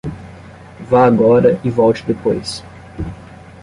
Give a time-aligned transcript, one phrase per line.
[0.89, 2.63] Vá agora e volte depois.